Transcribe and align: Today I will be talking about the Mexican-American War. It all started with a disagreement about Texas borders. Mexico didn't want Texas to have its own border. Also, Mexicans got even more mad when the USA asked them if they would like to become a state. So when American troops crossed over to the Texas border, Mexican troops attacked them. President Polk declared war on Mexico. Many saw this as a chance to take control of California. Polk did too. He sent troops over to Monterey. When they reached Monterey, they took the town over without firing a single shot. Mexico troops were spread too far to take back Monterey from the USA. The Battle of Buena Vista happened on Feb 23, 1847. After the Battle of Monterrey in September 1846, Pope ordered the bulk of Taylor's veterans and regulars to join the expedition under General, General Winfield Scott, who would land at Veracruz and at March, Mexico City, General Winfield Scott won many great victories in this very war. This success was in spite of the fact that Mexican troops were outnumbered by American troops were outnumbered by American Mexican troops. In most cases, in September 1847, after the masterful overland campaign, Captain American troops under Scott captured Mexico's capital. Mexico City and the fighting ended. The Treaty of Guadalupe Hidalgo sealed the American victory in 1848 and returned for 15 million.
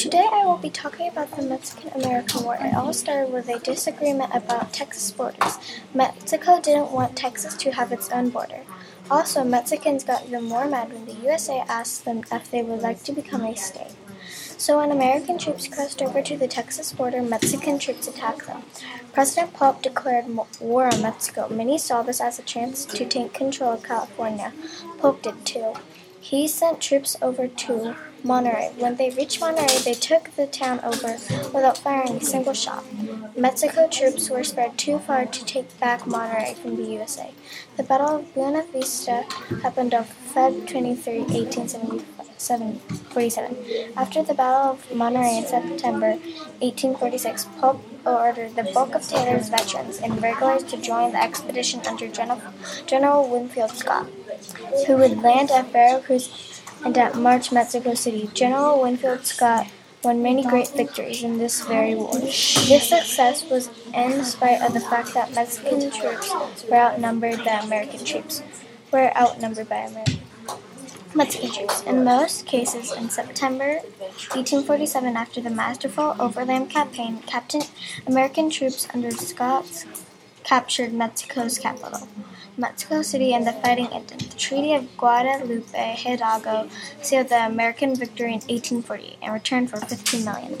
Today 0.00 0.26
I 0.32 0.46
will 0.46 0.56
be 0.56 0.70
talking 0.70 1.08
about 1.08 1.30
the 1.36 1.42
Mexican-American 1.42 2.44
War. 2.44 2.56
It 2.58 2.74
all 2.74 2.94
started 2.94 3.34
with 3.34 3.50
a 3.50 3.58
disagreement 3.58 4.34
about 4.34 4.72
Texas 4.72 5.10
borders. 5.10 5.58
Mexico 5.92 6.58
didn't 6.58 6.90
want 6.90 7.18
Texas 7.18 7.54
to 7.56 7.72
have 7.72 7.92
its 7.92 8.10
own 8.10 8.30
border. 8.30 8.62
Also, 9.10 9.44
Mexicans 9.44 10.02
got 10.02 10.24
even 10.24 10.44
more 10.44 10.66
mad 10.66 10.90
when 10.90 11.04
the 11.04 11.12
USA 11.26 11.62
asked 11.68 12.06
them 12.06 12.22
if 12.32 12.50
they 12.50 12.62
would 12.62 12.80
like 12.80 13.02
to 13.02 13.12
become 13.12 13.44
a 13.44 13.54
state. 13.54 13.92
So 14.56 14.78
when 14.78 14.90
American 14.90 15.36
troops 15.36 15.68
crossed 15.68 16.00
over 16.00 16.22
to 16.22 16.34
the 16.34 16.48
Texas 16.48 16.94
border, 16.94 17.20
Mexican 17.20 17.78
troops 17.78 18.08
attacked 18.08 18.46
them. 18.46 18.62
President 19.12 19.52
Polk 19.52 19.82
declared 19.82 20.24
war 20.60 20.86
on 20.86 21.02
Mexico. 21.02 21.46
Many 21.50 21.76
saw 21.76 22.00
this 22.00 22.22
as 22.22 22.38
a 22.38 22.42
chance 22.42 22.86
to 22.86 23.04
take 23.04 23.34
control 23.34 23.74
of 23.74 23.82
California. 23.82 24.54
Polk 24.96 25.20
did 25.20 25.44
too. 25.44 25.74
He 26.18 26.48
sent 26.48 26.80
troops 26.80 27.18
over 27.20 27.48
to 27.48 27.96
Monterey. 28.22 28.70
When 28.76 28.96
they 28.96 29.10
reached 29.10 29.40
Monterey, 29.40 29.78
they 29.84 29.94
took 29.94 30.30
the 30.36 30.46
town 30.46 30.80
over 30.80 31.16
without 31.52 31.78
firing 31.78 32.16
a 32.16 32.24
single 32.24 32.54
shot. 32.54 32.84
Mexico 33.36 33.88
troops 33.88 34.30
were 34.30 34.44
spread 34.44 34.78
too 34.78 34.98
far 34.98 35.26
to 35.26 35.44
take 35.44 35.78
back 35.80 36.06
Monterey 36.06 36.54
from 36.54 36.76
the 36.76 36.84
USA. 36.92 37.32
The 37.76 37.82
Battle 37.82 38.16
of 38.16 38.34
Buena 38.34 38.64
Vista 38.72 39.24
happened 39.62 39.94
on 39.94 40.04
Feb 40.04 40.68
23, 40.68 41.20
1847. 41.20 43.92
After 43.96 44.22
the 44.22 44.34
Battle 44.34 44.72
of 44.72 44.88
Monterrey 44.90 45.38
in 45.38 45.46
September 45.46 46.18
1846, 46.60 47.46
Pope 47.60 47.82
ordered 48.06 48.56
the 48.56 48.64
bulk 48.74 48.94
of 48.94 49.06
Taylor's 49.06 49.48
veterans 49.48 49.98
and 49.98 50.22
regulars 50.22 50.62
to 50.64 50.76
join 50.76 51.12
the 51.12 51.22
expedition 51.22 51.80
under 51.86 52.08
General, 52.08 52.40
General 52.86 53.28
Winfield 53.28 53.72
Scott, 53.72 54.06
who 54.86 54.96
would 54.96 55.22
land 55.22 55.50
at 55.50 55.72
Veracruz 55.72 56.59
and 56.84 56.96
at 56.96 57.16
March, 57.16 57.52
Mexico 57.52 57.94
City, 57.94 58.30
General 58.34 58.82
Winfield 58.82 59.24
Scott 59.26 59.66
won 60.02 60.22
many 60.22 60.42
great 60.42 60.68
victories 60.68 61.22
in 61.22 61.38
this 61.38 61.64
very 61.66 61.94
war. 61.94 62.12
This 62.18 62.88
success 62.88 63.48
was 63.50 63.68
in 63.94 64.24
spite 64.24 64.62
of 64.62 64.72
the 64.72 64.80
fact 64.80 65.12
that 65.14 65.34
Mexican 65.34 65.90
troops 65.90 66.32
were 66.68 66.76
outnumbered 66.76 67.44
by 67.44 67.60
American 67.62 68.04
troops 68.04 68.42
were 68.92 69.16
outnumbered 69.16 69.68
by 69.68 69.76
American 69.76 70.20
Mexican 71.14 71.50
troops. 71.52 71.82
In 71.82 72.04
most 72.04 72.46
cases, 72.46 72.92
in 72.92 73.10
September 73.10 73.80
1847, 74.32 75.16
after 75.16 75.40
the 75.40 75.50
masterful 75.50 76.16
overland 76.18 76.70
campaign, 76.70 77.18
Captain 77.26 77.62
American 78.06 78.48
troops 78.48 78.86
under 78.94 79.10
Scott 79.10 79.84
captured 80.44 80.92
Mexico's 80.92 81.58
capital. 81.58 82.08
Mexico 82.56 83.02
City 83.02 83.32
and 83.32 83.46
the 83.46 83.52
fighting 83.52 83.88
ended. 83.92 84.20
The 84.20 84.36
Treaty 84.36 84.74
of 84.74 84.96
Guadalupe 84.96 85.96
Hidalgo 85.96 86.68
sealed 87.00 87.28
the 87.28 87.46
American 87.46 87.94
victory 87.94 88.34
in 88.34 88.40
1848 88.40 89.16
and 89.22 89.32
returned 89.32 89.70
for 89.70 89.78
15 89.78 90.24
million. 90.24 90.58